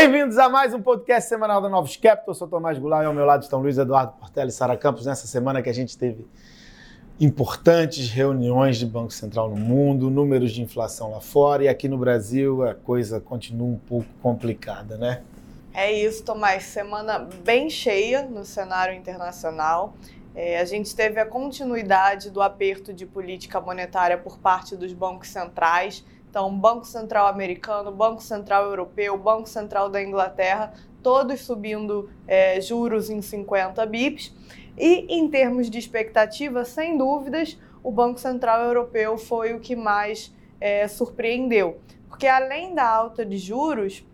[0.00, 2.26] Bem-vindos a mais um podcast semanal da Novos Capital.
[2.28, 5.06] Eu sou Tomás Goulart e ao meu lado estão Luiz Eduardo Portela e Sara Campos.
[5.06, 6.24] Nessa semana que a gente teve
[7.20, 11.98] importantes reuniões de Banco Central no mundo, números de inflação lá fora e aqui no
[11.98, 15.20] Brasil a coisa continua um pouco complicada, né?
[15.74, 16.62] É isso, Tomás.
[16.62, 19.94] Semana bem cheia no cenário internacional.
[20.32, 25.26] É, a gente teve a continuidade do aperto de política monetária por parte dos bancos
[25.30, 32.60] centrais então, Banco Central americano, Banco Central europeu, Banco Central da Inglaterra, todos subindo é,
[32.60, 34.34] juros em 50 bips.
[34.76, 40.34] E em termos de expectativa, sem dúvidas, o Banco Central Europeu foi o que mais
[40.60, 41.80] é, surpreendeu.
[42.08, 44.04] Porque além da alta de juros,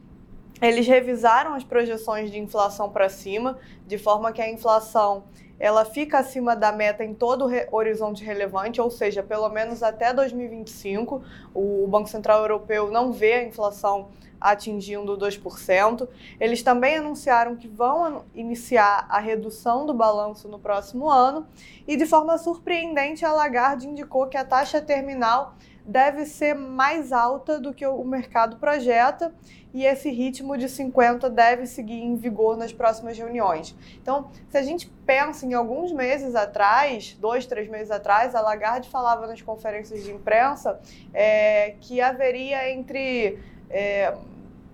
[0.62, 5.24] eles revisaram as projeções de inflação para cima, de forma que a inflação
[5.59, 10.13] ela fica acima da meta em todo o horizonte relevante, ou seja, pelo menos até
[10.13, 11.23] 2025.
[11.55, 14.09] O Banco Central Europeu não vê a inflação
[14.41, 16.07] atingindo 2%.
[16.38, 21.46] Eles também anunciaram que vão iniciar a redução do balanço no próximo ano
[21.89, 27.60] e, de forma surpreendente, a Lagarde indicou que a taxa terminal deve ser mais alta
[27.60, 29.32] do que o mercado projeta
[29.73, 33.77] e esse ritmo de 50 deve seguir em vigor nas próximas reuniões.
[34.01, 38.88] Então, se a gente pensa em alguns meses atrás, dois, três meses atrás, a Lagarde
[38.88, 40.80] falava nas conferências de imprensa
[41.12, 44.15] é, que haveria entre é,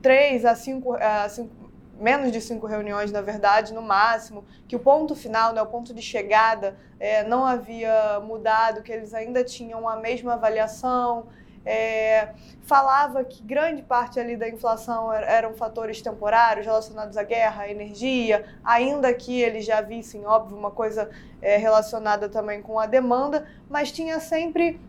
[0.03, 1.60] três a cinco, a cinco
[2.01, 5.93] menos de cinco reuniões, na verdade, no máximo, que o ponto final, né, o ponto
[5.93, 11.27] de chegada, é, não havia mudado, que eles ainda tinham a mesma avaliação.
[11.63, 12.31] É,
[12.63, 18.47] falava que grande parte ali da inflação eram fatores temporários relacionados à guerra, à energia,
[18.65, 21.11] ainda que eles já vissem, óbvio, uma coisa
[21.43, 24.81] é, relacionada também com a demanda, mas tinha sempre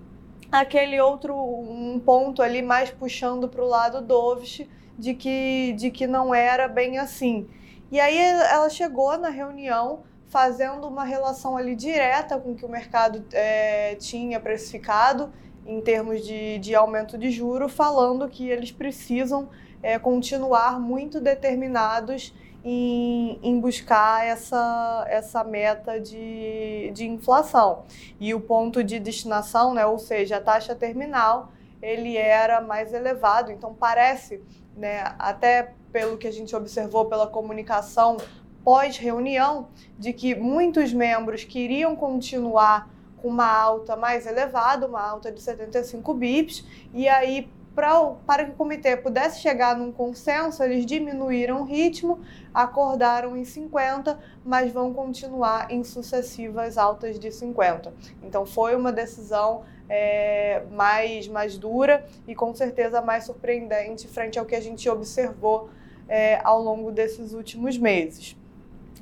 [0.50, 4.68] aquele outro um ponto ali mais puxando para o lado dovish,
[5.02, 7.48] de que, de que não era bem assim.
[7.92, 12.70] E aí ela chegou na reunião fazendo uma relação ali direta com o que o
[12.70, 15.34] mercado é, tinha precificado
[15.66, 19.50] em termos de, de aumento de juro, falando que eles precisam
[19.82, 22.34] é, continuar muito determinados
[22.64, 27.84] em, em, buscar essa, essa meta de, de inflação.
[28.20, 33.52] E o ponto de destinação, né, ou seja, a taxa terminal, ele era mais elevado.
[33.52, 34.42] Então parece
[34.82, 38.18] né, até pelo que a gente observou pela comunicação
[38.64, 45.40] pós-reunião, de que muitos membros queriam continuar com uma alta mais elevada, uma alta de
[45.40, 51.62] 75 bips, e aí pra, para que o comitê pudesse chegar num consenso, eles diminuíram
[51.62, 52.20] o ritmo,
[52.52, 57.94] acordaram em 50, mas vão continuar em sucessivas altas de 50.
[58.24, 64.46] Então foi uma decisão é, mais, mais dura e com certeza mais surpreendente frente ao
[64.46, 65.70] que a gente observou
[66.08, 68.38] é, ao longo desses últimos meses.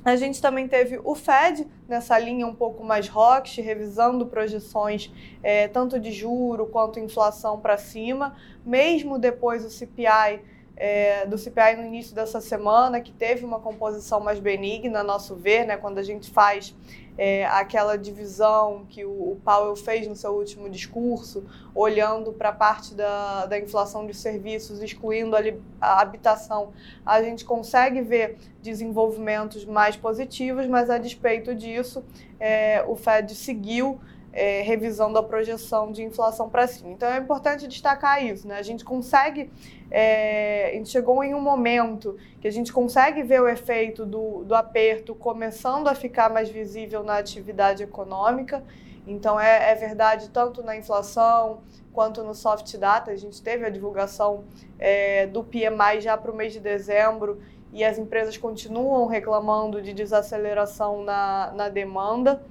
[0.04, 5.12] A gente também teve o Fed nessa linha um pouco mais rocks, revisando projeções
[5.42, 8.34] é, tanto de juro quanto inflação para cima,
[8.66, 10.40] mesmo depois do CPI
[10.82, 15.36] é, do CPI no início dessa semana, que teve uma composição mais benigna, a nosso
[15.36, 16.74] ver, né, quando a gente faz
[17.18, 22.52] é, aquela divisão que o, o, Powell fez no seu último discurso, olhando para a
[22.52, 25.40] parte da, da inflação de serviços, excluindo a,
[25.82, 26.72] a habitação,
[27.04, 32.02] a gente consegue ver desenvolvimentos mais positivos, mas a despeito disso,
[32.40, 34.00] é, o Fed seguiu
[34.32, 36.90] é, revisando a projeção de inflação para cima.
[36.90, 38.58] Então é importante destacar isso, né?
[38.58, 39.50] A gente consegue,
[39.90, 44.44] é, a gente chegou em um momento que a gente consegue ver o efeito do,
[44.44, 48.62] do aperto começando a ficar mais visível na atividade econômica.
[49.06, 53.10] Então é, é verdade tanto na inflação quanto no soft data.
[53.10, 54.44] A gente teve a divulgação
[54.78, 57.40] é, do PMI já para o mês de dezembro
[57.72, 62.42] e as empresas continuam reclamando de desaceleração na, na demanda.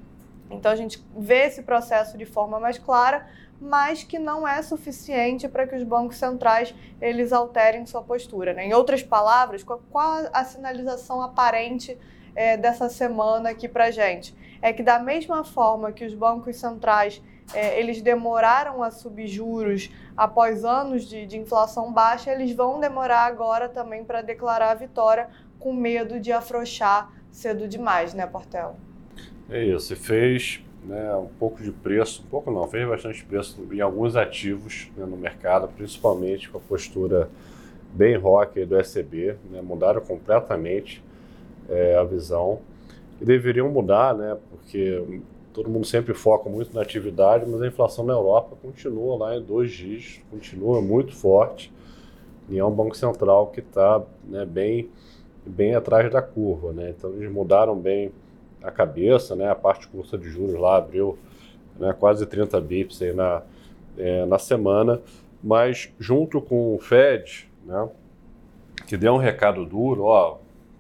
[0.50, 3.28] Então a gente vê esse processo de forma mais clara,
[3.62, 8.54] mas que não é suficiente para que os bancos centrais eles alterem sua postura.
[8.54, 8.66] Né?
[8.68, 9.80] Em outras palavras, qual,
[10.34, 11.98] a sinalização aparente
[12.36, 14.36] é, dessa semana aqui para gente?
[14.62, 17.22] É que da mesma forma que os bancos centrais
[17.54, 23.26] é, eles demoraram a subir juros após anos de, de inflação baixa, eles vão demorar
[23.26, 25.30] agora também para declarar a vitória
[25.60, 28.89] com medo de afrouxar cedo demais, né, Portela?
[29.52, 33.60] É isso, e fez né, um pouco de preço, um pouco não, fez bastante preço
[33.72, 37.28] em alguns ativos né, no mercado, principalmente com a postura
[37.92, 41.04] bem rock do SCB, né, mudaram completamente
[41.68, 42.60] é, a visão
[43.20, 45.04] e deveriam mudar, né, porque
[45.52, 49.42] todo mundo sempre foca muito na atividade, mas a inflação na Europa continua lá em
[49.42, 51.74] dois dígitos, continua muito forte.
[52.50, 54.90] e é um banco central que está né, bem,
[55.44, 56.72] bem atrás da curva.
[56.72, 56.94] Né?
[56.96, 58.12] Então eles mudaram bem
[58.64, 59.50] a cabeça, né?
[59.50, 61.18] a parte curta de juros lá abriu
[61.78, 63.42] né, quase 30 bips aí na,
[63.98, 65.02] é, na semana,
[65.44, 67.90] mas junto com o Fed, né,
[68.86, 70.38] que deu um recado duro, ó,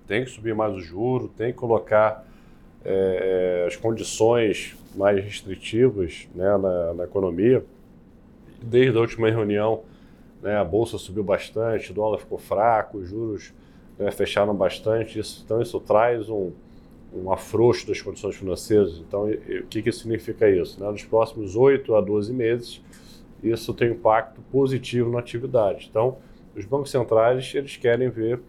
[0.07, 2.25] tem que subir mais o juro, tem que colocar
[2.83, 7.63] é, as condições mais restritivas né, na, na, economia.
[8.61, 9.83] Desde a última reunião,
[10.41, 13.53] né, a bolsa subiu bastante, o dólar ficou fraco, os juros
[13.97, 15.19] né, fecharam bastante.
[15.19, 16.51] Isso, então, isso traz um,
[17.13, 18.97] um afrouxo das condições financeiras.
[18.99, 20.79] Então, e, o que, que significa isso?
[20.79, 20.89] Né?
[20.89, 22.81] Nos próximos 8 a 12 meses,
[23.43, 25.87] isso tem impacto positivo na atividade.
[25.89, 26.17] Então,
[26.55, 28.39] os bancos centrais eles querem ver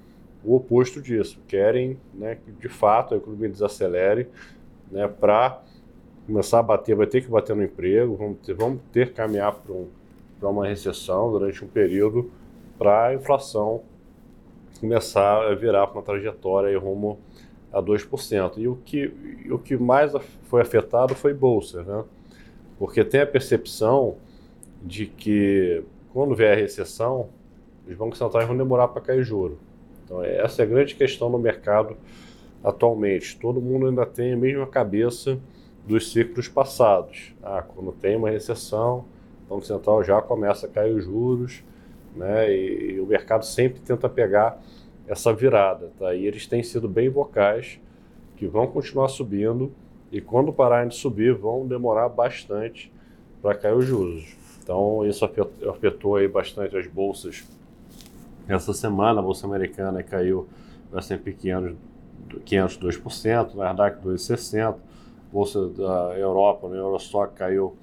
[0.44, 4.26] o oposto disso, querem né, que de fato a economia desacelere
[4.90, 5.62] né, para
[6.26, 9.52] começar a bater, vai ter que bater no emprego, vamos ter, vamos ter que caminhar
[9.52, 9.88] para um,
[10.42, 12.30] uma recessão durante um período
[12.78, 13.82] para a inflação
[14.80, 17.18] começar a virar para uma trajetória rumo
[17.72, 18.58] a 2%.
[18.58, 19.12] E o que,
[19.50, 20.12] o que mais
[20.44, 22.04] foi afetado foi bolsa, né?
[22.78, 24.16] porque tem a percepção
[24.82, 25.82] de que
[26.12, 27.28] quando vier a recessão,
[27.86, 29.58] os bancos centrais vão demorar para cair juro.
[30.04, 31.96] Então, essa é a grande questão no mercado
[32.64, 33.38] atualmente.
[33.38, 35.38] Todo mundo ainda tem a mesma cabeça
[35.86, 37.34] dos ciclos passados.
[37.42, 39.04] Ah, quando tem uma recessão,
[39.46, 41.62] o Banco Central já começa a cair os juros,
[42.16, 42.52] né?
[42.52, 44.60] E, e o mercado sempre tenta pegar
[45.10, 45.90] essa virada.
[45.98, 46.14] Tá?
[46.14, 47.80] E eles têm sido bem vocais
[48.36, 49.72] que vão continuar subindo
[50.12, 52.92] e quando pararem de subir vão demorar bastante
[53.42, 54.36] para cair os juros.
[54.62, 57.44] Então isso afetou, afetou aí bastante as bolsas
[58.48, 59.18] essa semana.
[59.18, 60.48] A bolsa americana caiu
[60.92, 61.76] o S&P 500,
[62.44, 64.76] 500 2%, Nasdaq 2,60%,
[65.32, 67.76] bolsa da Europa, no Eurostock caiu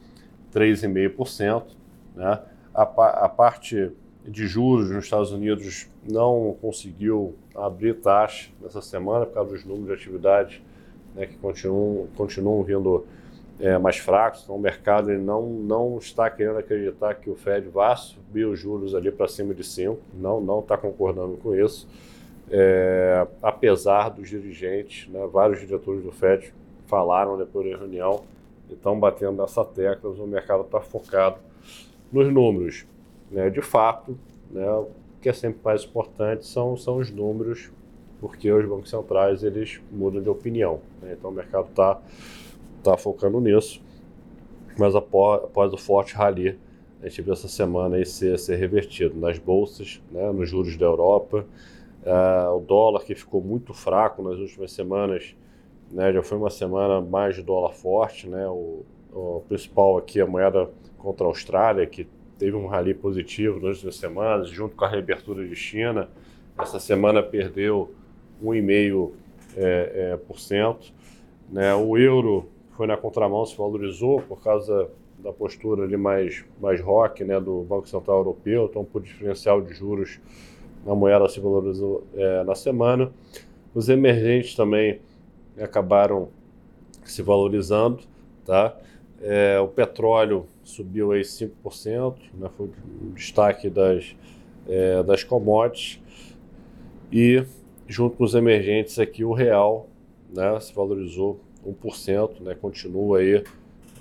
[0.54, 1.64] 3,5%,
[2.16, 2.40] né?
[2.74, 3.92] A, a parte
[4.28, 9.88] de juros nos Estados Unidos não conseguiu abrir taxa nessa semana por causa dos números
[9.88, 10.64] de atividade
[11.16, 13.06] né, que continuam, continuam vindo
[13.60, 14.44] é, mais fracos.
[14.44, 18.60] Então, o mercado ele não, não está querendo acreditar que o Fed vá subir os
[18.60, 21.88] juros ali para cima de 5, não não está concordando com isso.
[22.50, 26.54] É, apesar dos dirigentes, né, vários diretores do Fed
[26.86, 28.24] falaram depois da reunião
[28.70, 31.38] e estão batendo nessa tecla, o mercado está focado
[32.12, 32.86] nos números.
[33.32, 33.50] Né?
[33.50, 34.18] De fato,
[34.50, 34.90] né, o
[35.22, 37.72] que é sempre mais importante são, são os números,
[38.20, 40.80] porque os bancos centrais eles mudam de opinião.
[41.02, 41.16] Né?
[41.18, 42.00] Então o mercado está
[42.84, 43.82] tá focando nisso,
[44.78, 46.58] mas após, após o forte rally,
[47.02, 50.86] a gente viu essa semana aí ser, ser revertido nas bolsas, né, nos juros da
[50.86, 51.46] Europa.
[52.04, 55.36] Uh, o dólar que ficou muito fraco nas últimas semanas,
[55.92, 58.84] né, já foi uma semana mais de dólar forte, né, o,
[59.14, 62.08] o principal aqui é a moeda contra a Austrália, que
[62.38, 66.10] teve um rally positivo nas últimas semanas, junto com a reabertura de China.
[66.58, 67.94] Essa semana perdeu
[68.44, 69.12] 1,5%.
[69.60, 70.94] É, é, por cento,
[71.50, 71.74] né?
[71.74, 74.88] O euro foi na contramão, se valorizou por causa
[75.18, 79.74] da postura ali mais, mais rock né, do Banco Central Europeu, então por diferencial de
[79.74, 80.20] juros
[80.86, 83.12] a moeda se valorizou é, na semana.
[83.74, 85.02] Os emergentes também
[85.60, 86.30] acabaram
[87.04, 88.04] se valorizando,
[88.46, 88.78] tá?
[89.22, 94.16] É, o petróleo subiu aí 5%, né, foi o destaque das,
[94.68, 96.00] é, das commodities.
[97.12, 97.44] E
[97.88, 99.88] junto com os emergentes aqui, o real
[100.34, 103.44] né, se valorizou 1%, né, continua aí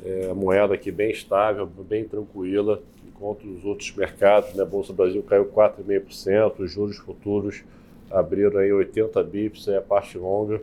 [0.05, 4.93] é, a moeda aqui bem estável, bem tranquila, enquanto os outros mercados, né, a Bolsa
[4.93, 7.65] Brasil caiu 4,5%, os juros futuros
[8.11, 10.61] abriram aí 80 bips, aí a parte longa,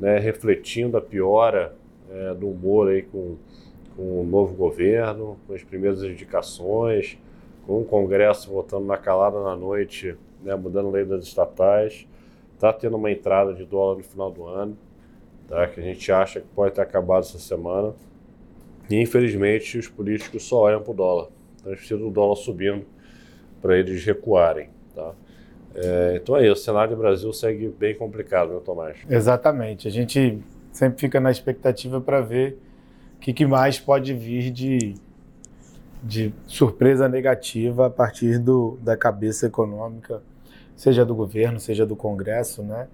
[0.00, 1.74] né, refletindo a piora
[2.10, 3.36] é, do humor aí com
[3.96, 7.18] com o novo governo, com as primeiras indicações,
[7.66, 12.06] com o Congresso votando na calada na noite, né, mudando a lei das estatais.
[12.54, 14.76] Está tendo uma entrada de dólar no final do ano,
[15.48, 17.94] tá, que a gente acha que pode ter acabado essa semana.
[18.88, 21.28] E infelizmente os políticos só olham para o dólar.
[21.56, 22.84] Então eles precisam do dólar subindo
[23.60, 24.68] para eles recuarem.
[24.94, 25.12] Tá?
[25.74, 28.96] É, então é isso, o cenário do Brasil segue bem complicado, né, Tomás?
[29.08, 29.88] Exatamente.
[29.88, 30.38] A gente
[30.72, 32.58] sempre fica na expectativa para ver
[33.16, 34.94] o que, que, mais pode vir de,
[36.02, 40.22] de surpresa negativa a partir do, da cabeça econômica,
[40.76, 42.88] seja do governo, seja do Congresso, né?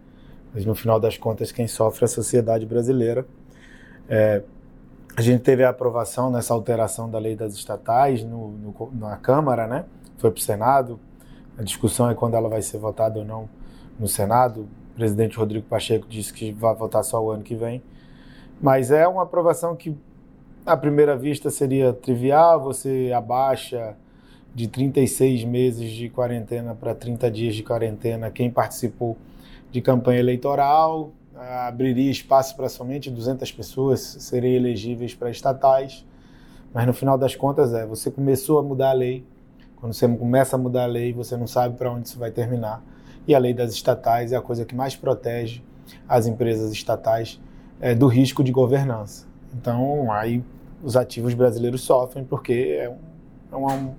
[0.55, 3.27] Mas no final das contas, quem sofre é a sociedade brasileira.
[4.09, 4.43] É,
[5.17, 9.67] a gente teve a aprovação nessa alteração da lei das estatais no, no, na Câmara,
[9.67, 9.85] né?
[10.19, 11.01] Foi para o Senado.
[11.59, 13.49] A discussão é quando ela vai ser votada ou não
[13.99, 14.69] no Senado.
[14.93, 17.83] O presidente Rodrigo Pacheco disse que vai votar só o ano que vem.
[18.61, 19.97] Mas é uma aprovação que
[20.65, 23.97] à primeira vista seria trivial, você abaixa
[24.55, 29.17] de 36 meses de quarentena para 30 dias de quarentena quem participou
[29.71, 36.05] de campanha eleitoral, abriria espaço para somente 200 pessoas serem elegíveis para estatais,
[36.73, 39.25] mas no final das contas é, você começou a mudar a lei,
[39.77, 42.85] quando você começa a mudar a lei, você não sabe para onde isso vai terminar,
[43.27, 45.63] e a lei das estatais é a coisa que mais protege
[46.09, 47.41] as empresas estatais
[47.81, 49.32] é, do risco de governança.
[49.55, 50.43] Então, aí
[50.83, 52.89] os ativos brasileiros sofrem porque é
[53.57, 53.95] um, é um,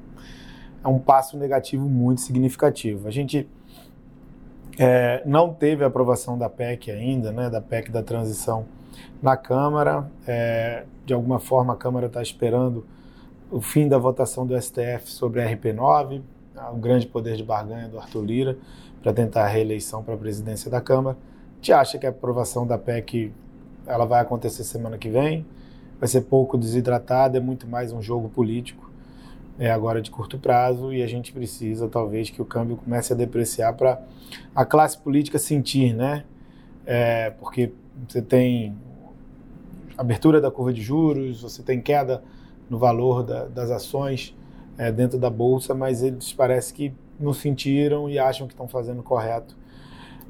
[0.83, 3.07] é um passo negativo muito significativo.
[3.07, 3.47] A gente
[4.77, 8.65] é, não teve aprovação da PEC ainda, né, da PEC da transição
[9.21, 10.09] na Câmara.
[10.27, 12.85] É, de alguma forma, a Câmara está esperando
[13.51, 16.21] o fim da votação do STF sobre a RP9,
[16.71, 18.57] o grande poder de barganha do Arthur Lira,
[19.01, 21.15] para tentar a reeleição para a presidência da Câmara.
[21.15, 23.31] A gente acha que a aprovação da PEC
[23.85, 25.45] ela vai acontecer semana que vem,
[25.99, 28.93] vai ser pouco desidratada, é muito mais um jogo político
[29.59, 33.15] é agora de curto prazo e a gente precisa talvez que o câmbio comece a
[33.15, 34.01] depreciar para
[34.55, 36.23] a classe política sentir, né?
[36.85, 37.71] É, porque
[38.07, 38.75] você tem
[39.97, 42.23] abertura da curva de juros, você tem queda
[42.69, 44.35] no valor da, das ações
[44.77, 49.03] é, dentro da bolsa, mas eles parece que não sentiram e acham que estão fazendo
[49.03, 49.55] correto.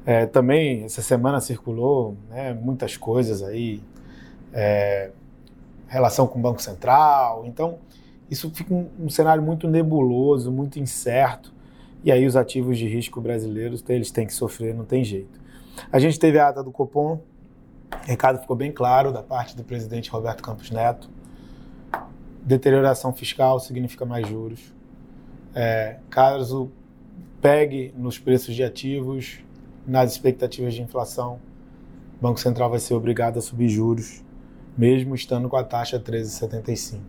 [0.06, 3.82] É, também essa semana circulou né, muitas coisas aí,
[4.52, 5.10] é,
[5.88, 7.78] relação com o Banco Central, então
[8.30, 11.52] isso fica um, um, cenário muito nebuloso, muito incerto,
[12.02, 15.40] e aí os ativos de risco brasileiros eles têm que sofrer, não tem jeito.
[15.90, 17.20] A gente teve a ata do Copom,
[18.02, 21.08] o recado ficou bem claro da parte do presidente Roberto Campos Neto.
[22.42, 24.60] Deterioração fiscal significa mais juros.
[25.54, 26.70] É, caso
[27.40, 29.42] pegue nos preços de ativos,
[29.86, 31.38] nas expectativas de inflação,
[32.18, 34.22] o Banco Central vai ser obrigado a subir juros,
[34.76, 37.00] mesmo estando com a taxa 13,75.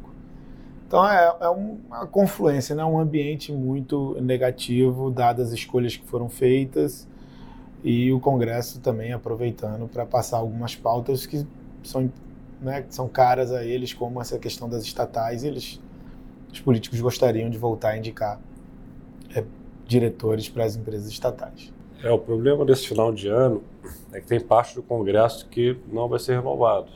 [0.87, 2.83] Então é, é uma confluência, né?
[2.85, 7.07] um ambiente muito negativo, dadas as escolhas que foram feitas,
[7.83, 11.45] e o Congresso também aproveitando para passar algumas pautas que
[11.83, 12.11] são,
[12.59, 15.79] né, que são caras a eles, como essa questão das estatais, eles,
[16.51, 18.39] os políticos gostariam de voltar a indicar
[19.35, 19.43] é,
[19.85, 21.71] diretores para as empresas estatais.
[22.05, 23.63] É, o problema desse final de ano
[24.13, 26.91] é que tem parte do Congresso que não vai ser renovado.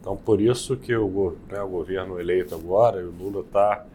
[0.00, 3.86] Então, por isso que o, né, o governo eleito agora, o Lula está,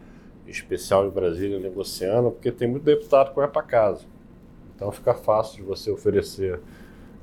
[0.46, 4.06] em especial em Brasília, negociando, porque tem muito deputado que vai para casa.
[4.74, 6.58] Então, fica fácil de você oferecer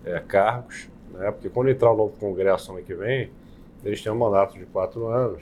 [0.06, 3.32] é, cargos, né, porque quando entrar o novo Congresso ano que vem,
[3.84, 5.42] eles têm um mandato de quatro anos,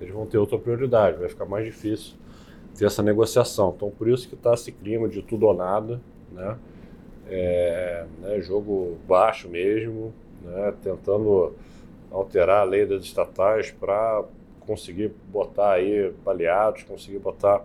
[0.00, 2.16] eles vão ter outra prioridade, vai ficar mais difícil
[2.76, 3.72] ter essa negociação.
[3.76, 6.00] Então, por isso que está esse clima de tudo ou nada,
[6.32, 6.58] né?
[7.32, 11.54] É, né, jogo baixo mesmo, né, tentando
[12.10, 14.24] alterar a lei das estatais para
[14.60, 17.64] conseguir botar aí aliados, conseguir botar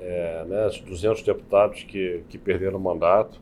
[0.00, 3.40] é, né, os 200 deputados que, que perderam o mandato.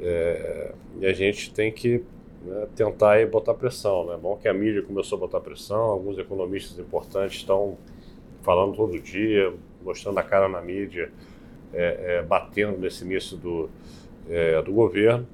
[0.00, 2.04] É, e a gente tem que
[2.44, 4.06] né, tentar aí botar pressão.
[4.06, 4.16] Né?
[4.20, 7.76] Bom que a mídia começou a botar pressão, alguns economistas importantes estão
[8.42, 11.10] falando todo dia, mostrando a cara na mídia,
[11.72, 13.68] é, é, batendo nesse início do,
[14.28, 15.26] é, do governo.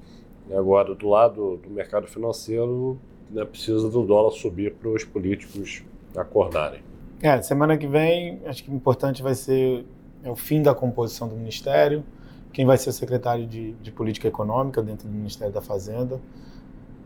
[0.51, 2.99] Agora, do lado do mercado financeiro,
[3.29, 5.83] né, precisa do dólar subir para os políticos
[6.15, 6.81] acordarem.
[7.21, 9.85] É, semana que vem, acho que importante vai ser
[10.23, 12.03] é o fim da composição do Ministério,
[12.51, 16.19] quem vai ser o secretário de, de Política Econômica dentro do Ministério da Fazenda.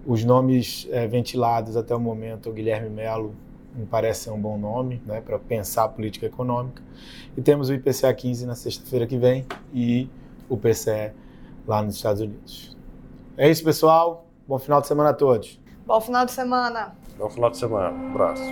[0.06, 3.36] Os nomes é, ventilados até o momento, o Guilherme Melo
[3.76, 6.82] me parece ser um bom nome né, para pensar a política econômica.
[7.36, 10.08] E temos o IPCA 15 na sexta-feira que vem e
[10.48, 11.12] o PCE
[11.70, 12.76] lá nos Estados Unidos.
[13.38, 14.26] É isso, pessoal.
[14.48, 15.62] Bom final de semana a todos.
[15.86, 16.98] Bom final de semana.
[17.16, 17.96] Bom final de semana.
[17.96, 18.44] Um abraço.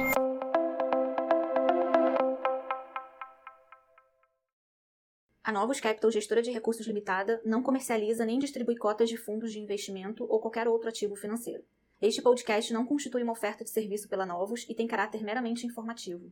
[5.43, 9.59] A Novos Capital Gestora de Recursos Limitada não comercializa nem distribui cotas de fundos de
[9.59, 11.63] investimento ou qualquer outro ativo financeiro.
[11.99, 16.31] Este podcast não constitui uma oferta de serviço pela Novos e tem caráter meramente informativo.